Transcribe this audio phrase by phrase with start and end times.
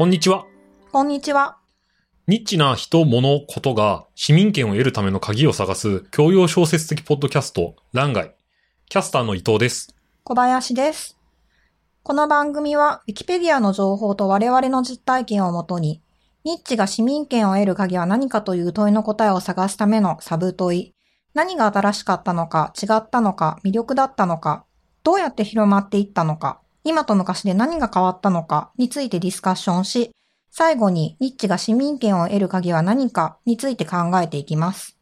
[0.00, 0.46] こんにちは。
[0.92, 1.58] こんにちは。
[2.26, 8.34] ニッチな人、物、ことが市民権を得るための鍵を探す教養小説的ポッドキャスト、欄外。
[8.88, 9.94] キャスターの伊藤です。
[10.24, 11.18] 小林です。
[12.02, 16.00] この番組は、ウィキペディアの情報と我々の実体験をもとに、
[16.44, 20.94] ニッチが市民権を得る鍵は何かという問いの答えを探すためのサブ問い。
[21.34, 24.64] 何が新しかったのか、違ったのか、魅力だったのか、
[25.04, 30.10] どうやって広まっていったのか、今と昔で何が変わったのかについてディスカッションし、
[30.50, 34.96] 最後にニッチが市民権を得る鍵は何かについて考えていきます。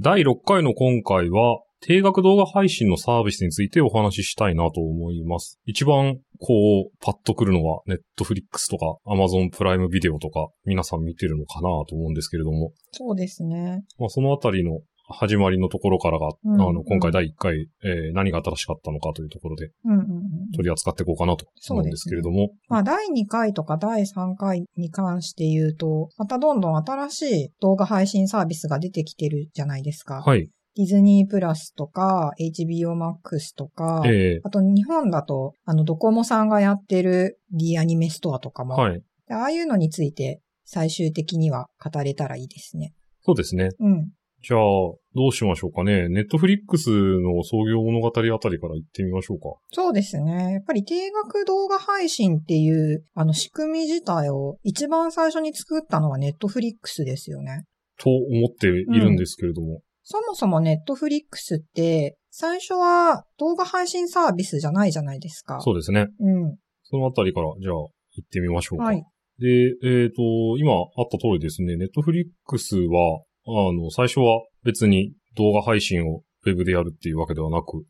[0.00, 5.60] 第6回の今回は、定額動画配信のサービスについてお話ししたいなと思います。
[5.66, 13.84] 一番、こう、パッとくるのは、ネットフリックスとか、アマゾンプライムビデオとか、皆さん見てるのかなと思うんですけれども、そうですね。
[13.98, 20.50] まあ、そのあたりの始まりのところからが、うんあの、今回第1回、えー何が新しかったのかというところでうんうんうん。
[20.54, 30.22] 取り扱っていこうかなと思うんですけれども、まあ、第2回とか第3回に関して言うと、またどんどん新しい動画配信サービスが出てきてるじゃないですか。
[30.22, 30.48] はい。
[30.76, 39.00] ディズニープラスとか、HBO Max とか、えあと日本だと、あの、ドコモさんがやってる D アニメストアとかーも、はい。
[39.28, 42.92] でああいうのについて最終的には語れたらいいですね。
[43.22, 43.70] そうですね。
[43.78, 44.10] うん。
[44.46, 46.10] じゃあ、どうしましょうかね。
[46.10, 49.58] ネットフリックスの創業物語あたりから行ってみましょうか。
[49.72, 50.52] そうですね。
[50.52, 57.64] やっぱり定額動画配信っていう、あの仕組み自体を一番最初に作ったのはネットフリックスですよね。
[57.98, 59.80] と思っているんですけれども。
[60.02, 65.58] そもそもネットフリックスって、最初は動画配信サービスじゃないじゃないですか。
[65.62, 66.08] そうですね。
[66.20, 66.56] うん。
[66.82, 67.90] そのあたりから、じゃあ、行
[68.22, 68.84] ってみましょうか。
[68.84, 69.02] はい。
[69.38, 69.48] で、
[69.84, 77.84] えっ、と、今あった通りですね、ネットフリックスは、あの、最初は別に動画配信をウェブでやるっていうわけではなく、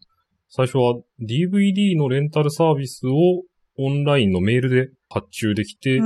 [0.49, 3.43] 最初は DVD のレンタルサービスを
[3.77, 6.01] オンラインのメールで発注できて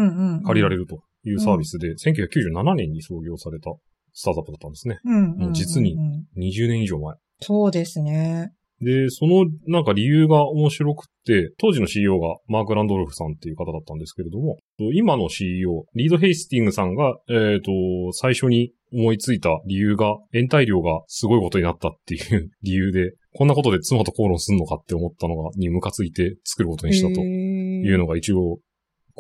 [0.45, 3.71] 借りられるというサービスで、1997年に創業された
[4.13, 5.01] スタートアップだったんですね。
[5.05, 5.41] うんうんうんうん。
[5.41, 5.97] もう実に
[6.37, 7.17] 20年以上前。
[7.41, 8.53] そうですね。
[8.81, 14.59] で、そのなんか理由が面白くって、当時の CEO がマーク・ランドルフさんっていう方だったんですけれども、
[14.95, 17.73] 今の CEO、リード・ヘイスティングさんが、えっ、と、
[18.13, 28.59] 最初に思いついた理由が、延滞量がすごいことになったっていう 理由で、こんなことで妻と口論すんのかって思ったのが、にムカついて作ることにしたというのが一応、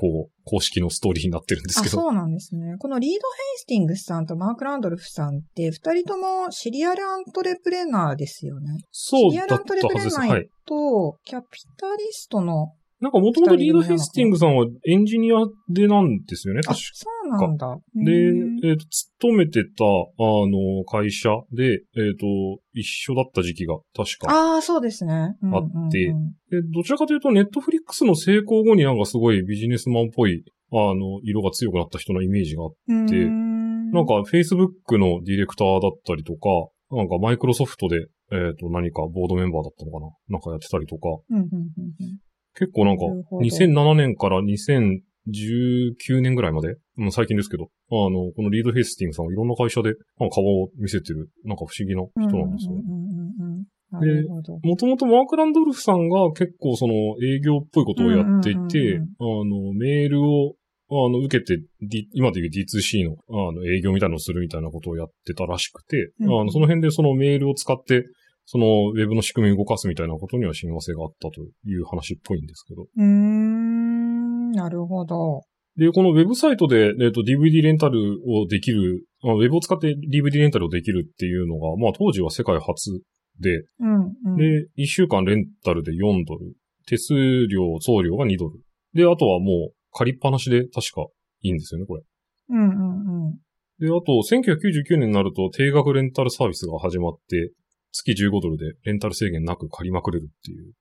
[0.00, 2.00] こう、公式のストーリーになってるんですあ、けど。
[2.00, 2.76] そうなんですね。
[2.78, 3.20] このリード・ヘイ
[3.56, 8.78] スティングスさんとマーク・ランドルフさんって、二人ともシリアルアントレプレナーですよね。
[8.92, 9.80] そうシリアルアントレ。
[9.80, 10.48] プレナーはい。
[10.64, 15.36] と、キャピタリストの、なんかもともとリード・ヘイスティングさんはエンジニア
[15.68, 16.82] でなんですよね、あ、確か。
[16.94, 17.78] そうなんだ。
[17.94, 19.88] で、えっ、と、勤めてた、あ
[20.18, 22.26] の、会社で、えっ、と、
[22.74, 24.32] 一緒だった時期が確か。
[24.32, 25.36] ああ、そうですね。
[25.42, 26.16] うんあってうん。
[26.16, 33.90] うんで、どちらかというと、ネットフリックスの成功後になんかすごいビジネスマンっぽい、あの、色が強くなった人のイメージがあって、ん。
[33.90, 36.48] なんか、Facebook のディレクターだったりとか、
[36.90, 41.70] なんか、マイクロソフトで、えっ、と、何かボードメンバーだったのかななんかやってたりとか、うんうんうん
[42.00, 42.18] うん
[42.58, 52.82] 結構なんかなるほ、ど2007年から2019年ぐらいまで、もう最近ですけど、あの、このリード・ヘイスティングさんはいろんな会社で、なんか顔を見せてる、なんか不思議な人なんですよね。
[52.84, 54.58] うんうんうんうんなるほど。
[54.62, 56.92] もともとマーク・ランドルフさんが結構その
[57.24, 60.56] 営業っぽいことをやっていて、うんあの、メールを、
[60.90, 68.04] あの、受けて、D、今でいう D2C の、あの、営業みたいなのをするみたいなことをやってたらしくて、うんあの、その辺でそのメールを使って、
[68.50, 72.84] そのウェブの仕組みを動かすみたいなことには親和性があったという話っぽいんですけど。
[72.84, 75.42] うーん、なるほど。
[75.76, 83.02] で、このウェブサイトで、えっと、DVD レンタルをできる、あウェブを使って DVD レンタルをできるっていうのが、まあ当時は世界初
[83.38, 84.36] で、うん、うん。
[84.36, 86.54] で、1週間レンタルで4ドル。
[86.86, 87.12] 手数
[87.48, 88.60] 料、送料が2ドル。
[88.94, 91.06] で、あとはもう借りっぱなしで確か
[91.42, 92.02] いいんですよね、これ。
[92.48, 93.32] うん、うん、うん。
[93.78, 97.52] で、あと、1999年になると定額レンタルサービスが始まって、
[97.92, 100.72] 月15ドルでレンタル制限なく借りまくれるっていう。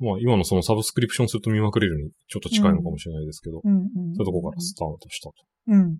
[0.00, 3.60] まあ今のそのサブスクリプションすると見まくれるにちょっと近いのかもしれないですけど。
[3.62, 5.34] そういうとこからスタートしたと。
[5.68, 5.98] うん。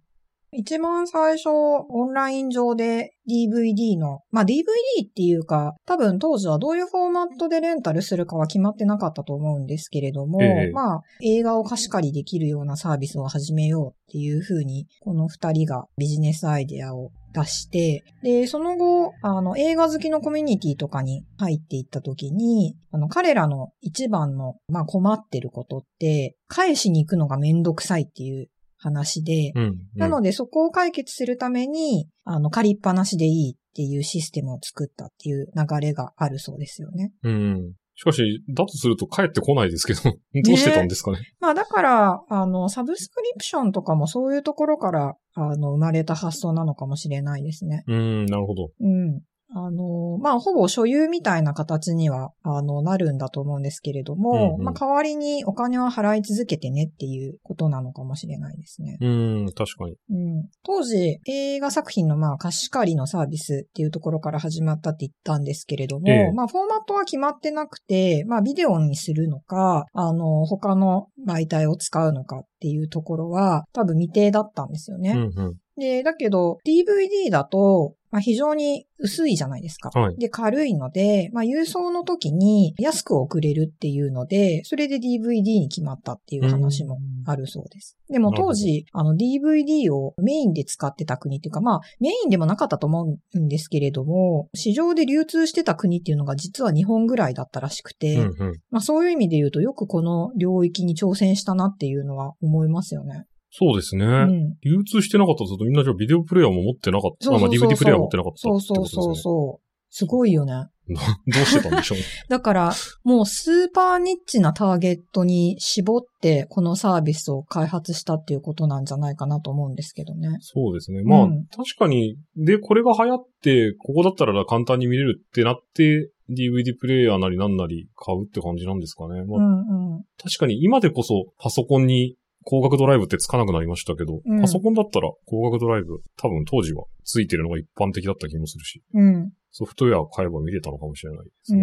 [0.52, 4.62] 一番最初、オンライン上で DVD の、まあ DVD
[5.04, 28.48] っていうか、多分当時はどういうフォーマットでレンタルするかは決まってなかったと思うんですけれども、ええまあ映画を貸し借りできるようなサービスを始めようっていうふうに、この二人がビジネスアイデアを出して、で、その後、あの、映画好きのコミュニティとかに入っていった時に、あの、彼らの一番の、まあ困ってることって、返しに行くのがめんどくさいっていう
[28.78, 29.62] 話で、うん。
[29.64, 37.12] うんなのでそこを解決するために、あの、借りっぱなしでいいっていうシステムを作ったっていう流れがあるそうですよね。
[37.22, 37.72] うん。
[37.96, 40.02] しかし、だとすると帰ってこないですけど、
[40.44, 41.18] どうしてたんですかね？
[41.40, 47.84] まあだから、あの、サブスクリプションとかもそういうところから、あの、生まれた発想なのかもしれないですね。
[47.86, 48.68] うーん、なるほど。
[48.80, 49.22] うん。
[49.48, 58.98] あの、まあ、ほぼ所有みたいな形には、あの、なるんだと思うんですけれども、うんうんまあ、代わりにお金は払い続けてねっていうことなのかもしれないですね。
[59.00, 59.96] うーん、確かに。
[60.10, 75.12] うん、当時、映画作品のまあ貸し借りのサービスっていうところから始まったって言ったんですけれども、ええまあフォーマットは決まってなくて、まあビデオにするのか、あの、他の媒体を使うのかっていうところは多分未定だったんですよね。
[75.12, 75.54] うん、うん。
[75.76, 79.90] で、だけど DVD だと、まあ、非常に薄いじゃないですか。
[79.98, 87.96] はいで、軽いので、まあ、郵送の時に安く送れるっていうので、それで DVD に決まったっていう話もあるそうです。
[88.08, 98.60] でも当時、あの DVD をメインで使ってた国っていうか、まあ、メインでもなかったと思うんですけれども、市場で流通してた国っていうのが実は日本ぐらいだったらしくて、うん、うん。
[98.70, 103.26] まあそういう意味で言うとよくこの領域に挑戦したなっていうのは思いますよね。
[103.58, 104.04] そうですね。
[104.04, 104.54] うん。
[104.62, 107.24] 流通してなかったとするとみんなじゃあビデオプレイヤーも持ってなかった。
[107.24, 108.60] そうそうそうそうまあ DVD プレイヤー持ってなかったってそう。
[108.60, 109.66] そうそうそう。
[109.88, 110.66] すごいよね。
[110.88, 112.04] どうしてたんでしょうね。
[112.28, 112.72] だから、
[113.02, 120.36] もうスーパーニッチなターゲットに絞って、このサービスを開発したっていうことなんじゃないかなと思うんですけどね。
[120.40, 121.02] そうですね。
[121.02, 129.24] まあ、うん確かに、で、これが流行って、ここだったら簡単に見れるってなって、DVD プレイヤーなりなんなり買うって感じなんですかね。
[129.24, 130.02] まあ、うんうん。
[130.18, 132.16] 確かに今でこそパソコンに
[132.48, 139.32] 光学ドライブってつかなくなりましたけど、うんパソコンだったら光学ドライブ多分当時はついてるのが一般的だった気もするし、うん。
[139.50, 141.60] ソフトウェアを買えば見れたのかもしれないですね。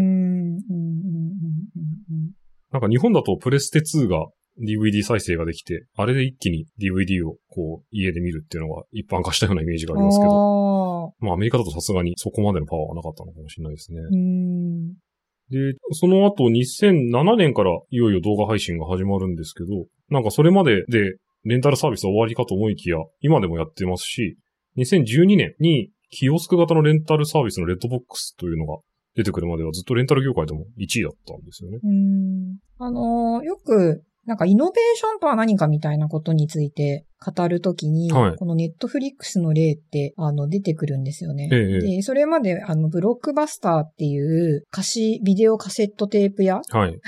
[2.72, 4.26] なんか日本だとプレステ2が
[4.60, 11.14] DVD 再生ができて、あれで一気に DVD をこう家で見るっていうのが一般化したようなイメージがありますけど、ど。
[11.20, 14.00] まあアメリカだとさすがにそこまでのパワーはなかったのかもしれないですね。
[15.54, 24.38] で、その後2007年からいよいよ動画配信が始まるんですけど、なんかそれまででレンタルサービスは終わりかと思いきや、今でもやってますし、
[24.78, 28.80] 2012年にキオスク型のレンタルサービスのレッドボックスというのが
[29.16, 31.80] 出てくるまではずっとレンタル業界でも1位だったんですよね。
[31.84, 32.58] うん。
[32.80, 41.50] あのーよく、なんかイノベーションとは何かみたいなことについて語るときに、はいこのネットフリックスの例って、あの、出てくるんですよね。
[41.52, 47.00] ええで、それまで、あの、ブロックバスターっていう貸しビデオカセットテープ屋はい。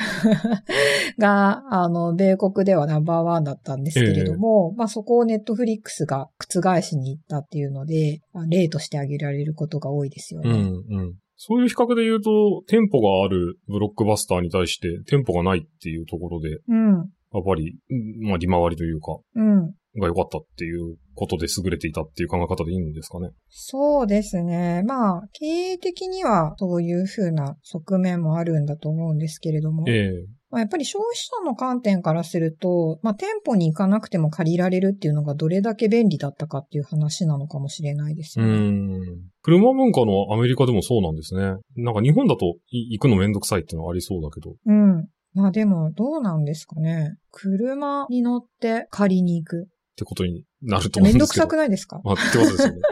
[1.19, 10.49] が、あの、米国ではナンバーワンだったんですけれども、まあそこをネットフリックスが覆しに行ったっていうので、まあ例として挙げられることが多いですよね。
[10.49, 11.13] うん、うん。
[11.37, 17.11] そういう比較で言うと、店舗があるブロックバスターに対して店舗がないっていうところで、うん。
[17.35, 19.73] やっぱり、うんまあ利回りというか、うん。
[19.99, 23.29] が良かったっていうことで優れていたっていう考え方でいいんですかね。
[23.49, 24.83] そうですね。
[24.85, 30.11] まあ、経営的にはそういうふうな側面もあるんだと思うんですけれども、ええ
[30.55, 38.99] まあ、やっぱり消費者の観点からすると、まあ、店舗に行かなくても借りられるっていうのがどれだけ便利だったかっていう話なのかもしれないですうよね。
[38.99, 39.01] ん。
[39.41, 41.57] 車文化のアメリカでもそうなんですね。
[41.75, 44.55] なんか日本だとい行くのめんどくさいっていうのはありそうだけど。
[44.65, 45.09] うん。
[45.33, 47.17] まあでも、どうなんですかね。
[47.31, 49.63] 車に乗って借りに行く。
[49.63, 49.65] っ
[49.97, 51.41] てことになると思めどくうんんですけど。
[51.43, 51.99] さくないですか？
[52.01, 52.79] まあ、ってことですよね。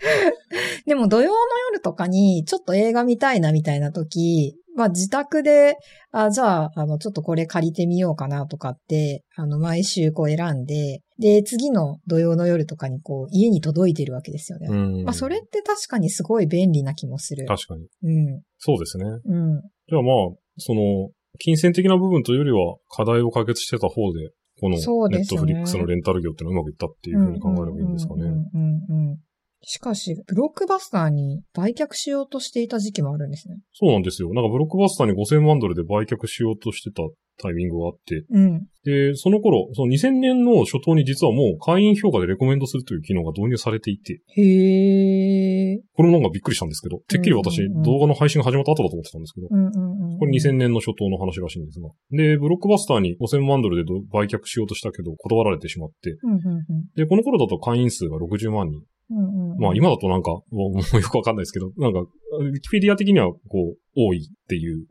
[0.86, 1.36] でも土曜の
[1.70, 5.76] 夜とかにちょっと映画見たいなみたいな時、まあ自宅で、
[6.10, 14.68] あ、じゃあ、あの、ちょっとこれ借りてみようかなとかって、あの、毎週こう選んで、で、次の土曜の夜とかにこう、家に届いてるわけですよね。
[14.70, 15.04] うん。
[15.04, 17.44] まあそれって確かにすごい便利な気もする。
[17.46, 17.88] 確かに。
[18.04, 18.42] うん。
[18.56, 19.04] そうですね。
[19.04, 19.60] うん。
[19.60, 24.76] じゃあまあ、その、金銭的な部分というよりは課題を解決してた方で、この
[25.10, 28.24] ネットフリックスのレンタル業ってのはうまくいったっていうふうに考えればいいんですかね。
[28.24, 29.18] うんうんうんうん
[29.62, 33.58] しかし、ブロックバスターに売却しようとしていた時期もあるんですね。
[33.72, 34.32] そうなんですよ。
[34.32, 37.02] なんかブロックバスターに5000万ドルで売却しようとしてた
[37.40, 38.66] タイミングがあって、うん。
[38.84, 45.78] で、その頃、その2000年の初頭に実はもう会員評価でレコメンドするという機能が導入されていて、へー。
[45.94, 50.18] これもなんかびっくりしたんですけど、てっきり私、うんうんうん動画の配信が始まった後だと思ってたんですけど、うんうんうん。
[50.18, 51.88] これ2000年の初頭の話らしいんですが。
[52.10, 56.64] で、ブロックバスターに5000万ドルでど売却しようとしたけど、断られてしまって、うんうんうん
[56.94, 58.82] で、この頃だと会員数が60万人。
[59.10, 63.38] うんうんうんまあ今だとなんか、もうよくわかんないですけど、なんか、ウィキペディア的にはこ
[63.74, 64.86] う、多いっていう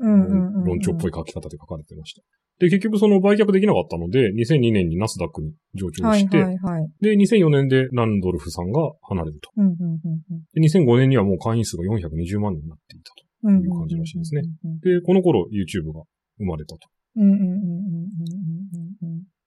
[0.66, 2.22] 論調っぽい書き方で書かれてました。
[2.60, 6.90] で、結局その売却できなかったので、2002年にナスダックに上場はいして、はいはい。
[7.00, 9.50] で、2004年でランドルフさんが離れると。
[9.56, 13.30] うんうんうんうんで、2005年にはもう会員数が420万人になっていたと。
[13.48, 16.04] いう感じらしいですねうんで、この頃 YouTube が
[16.38, 16.88] 生まれたと。
[17.16, 18.79] うんうんうんうんうんうんうん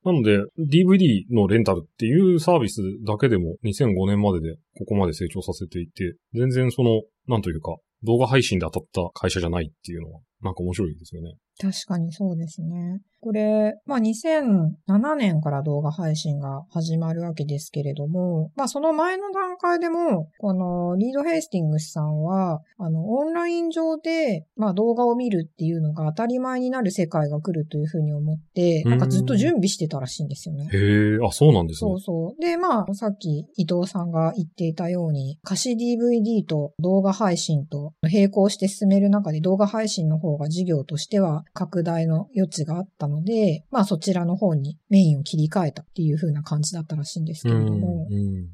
[0.04, 11.34] なので、DVD のレンタルっていうサービスだけでも2005年まででここまで成長させていて、全然その、なんというか、動画配信で当たった会社じゃないっていうのは、なんか面白いですよね。
[11.62, 13.00] 確かにそうですね。
[13.22, 30.68] これ、まあ2007年から動画配信が始まるわけですけれども、まあその前の段階でも、このリード・ヘイスティングスさんは、あの、オンライン上で、まあ動画を見るっていうのが当たり前になる世界が来るというふうに思って、なんかずっと準備してたらしいんですよね。
[30.72, 32.00] へえ、あ、そうなんですねそう。
[32.00, 32.42] そう。
[32.42, 48.06] で、まあ、さっき伊藤さんが言っていたように、貸し DVD と動画配信と並行して進める中で動画配信の方が事業としては拡大の余地があったので、まあそちらの方にメインを切り替えたっていう風な感じだったらしいんですけれども。
[48.10, 48.48] うんうんうん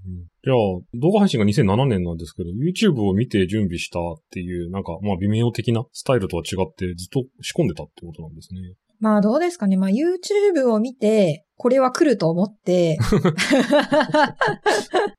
[0.45, 0.57] じゃあ、
[0.95, 8.61] 動画配信が2007年なんですけど、YouTube を見て準備したっていう、なんか、まあ微妙的なスタイルとは違ってずっと仕込んでたってことなんですね。
[9.01, 9.77] まあどうですかね。
[9.77, 12.99] まあ YouTube を見て、これは来ると思って、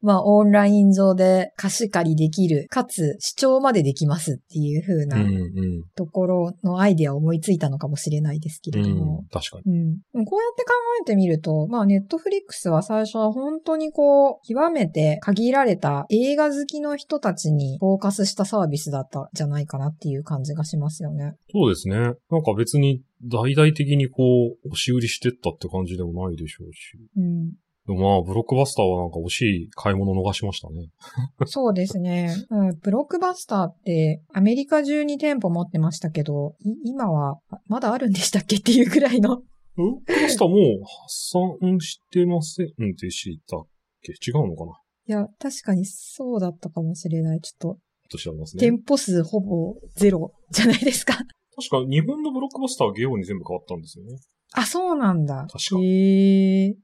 [0.01, 5.83] まあオンライン上で貸し借りできる、かつ視聴までできますっていう風うんなうん。
[5.95, 9.97] ところのアイデアを思いついたのかもしれないですけれどもうん。、確かに。
[10.13, 10.25] うん。
[10.25, 10.71] こうやって考
[11.01, 21.33] えてみると、まあ、ネットフリックスは最初は本当にこう、極めて限られた映画好きの人たちにフォーカスしたサービスだったんじゃないかなっていう感じがしますよね。
[21.51, 21.97] そうですね。
[21.97, 24.23] なんか別に大々的にこ
[24.63, 26.97] う、押し売りしてったって感じでもないでしょうし。
[27.17, 27.49] うん。
[27.87, 30.89] でもまあ、ブロックバスターはなんか惜しい買い物逃しましたね。
[31.47, 32.35] そうですね。
[32.49, 32.77] うん。
[32.81, 39.41] ブロックバスターってアメリカ中に店舗持ってましたけど、い今はまだあるんでしたっけっていうぐらいの。
[39.75, 43.61] ブロックバスターもう発散してませんでしたっ
[44.03, 44.11] け？
[44.11, 44.71] 違うのかな？
[45.07, 47.41] いや、確かにそうだったかもしれない。
[47.41, 47.79] ちょっと、
[48.11, 48.59] と調べますね。
[48.59, 51.17] 店舗数ほぼゼロじゃないですか。
[51.59, 54.17] 確か日本のブロックバスターはゲオに全部変わったんですよね。
[54.53, 55.47] あ、そうなんだ。
[55.51, 56.65] 確かへえ。
[56.69, 56.77] 違っ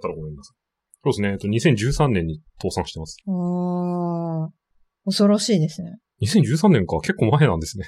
[0.00, 0.60] たらごめんなさい。
[1.02, 1.28] そうですね。
[1.30, 3.16] えっと、2013年に倒産してます。
[3.26, 4.50] ああ、
[5.04, 5.98] 恐ろしいですね。
[6.22, 7.00] 2013年か。
[7.00, 7.86] 結構前なんですね。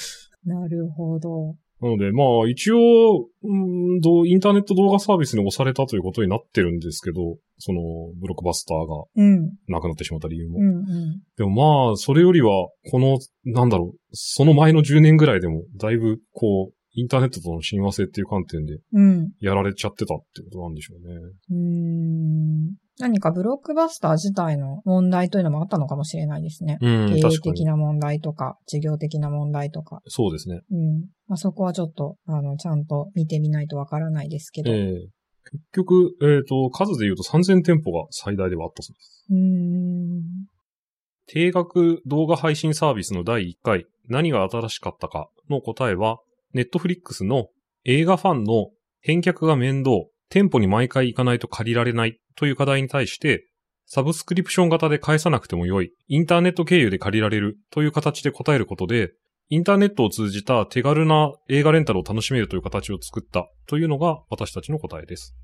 [0.44, 1.56] なるほど。
[1.84, 7.80] なので、まあ、一応、うんどインターネット動画サービスに押されたということになってるんですけど、その、
[8.18, 10.60] ブロックバスターがうん、なくなってしまった理由も。
[10.60, 11.20] うん、うん。
[11.36, 12.48] でもまあ、それよりは、
[12.90, 19.32] この、なんだろう、その前の10年ぐらいでも、だいぶ、こう、インターネットとの親和性っていう観点で、うん。
[19.40, 21.14] やられちゃってたってことなんでしょうね。
[21.50, 22.83] うーん。
[22.98, 26.78] 何かブロックバスター自体の問題というのもあったのかもしれないですね。
[26.80, 27.40] うん、経営。
[27.42, 30.00] 的な問題とか、事業的な問題とか。
[30.06, 30.60] そうですね。
[30.70, 31.00] うん。
[31.26, 34.72] まあ、そこはちょっと、あの、ちゃんと見てみないとわからないですけど。
[34.72, 35.08] ええ
[35.44, 39.26] 結局、えっ、と、数で言うと3000店舗が最大ではあったそうです。
[39.30, 40.22] うーん。
[41.26, 46.18] 定額動画配信サービスの第1回、何が新しかったかの答えは、
[46.52, 47.48] ネットフリックスの
[47.84, 48.70] 映画ファンの
[49.00, 53.46] 返却が面倒、店舗に毎回行かないと借りられないという課題に対して、
[53.86, 59.12] サブスクリプション型で返さなくても良い、インターネット経由で借りられるという形で答えることで、
[59.50, 65.34] インターネットを通じた手軽な映画レンタルを楽しめるという形を作ったというのが私たちの答えです。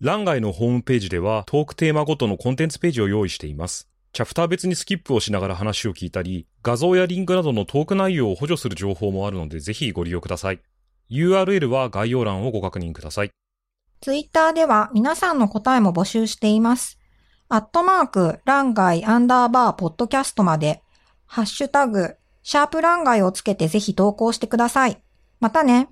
[0.00, 3.88] 欄外のホームページではトークテーマごとのコンテンツページを用意しています。
[4.12, 10.60] チャプター別にスキップをしながら話を聞いたり、画像やリンクなどのトーク内容を補助する情報もあるのでぜひご利用ください。
[11.10, 13.30] URL は概要欄をご確認ください。
[14.00, 16.98] ツイッターでは皆さんの答えも募集しています。
[17.50, 20.82] アットマーク、ランガイアンダーバーポッドキャストまで、
[21.26, 25.02] ハッシュタグ、シャープランガイをつけてぜひ投稿してください。
[25.38, 25.90] またね。